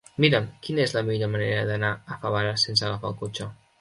[0.23, 3.49] Mira'm quina és la millor manera d'anar a Favara sense agafar el cotxe.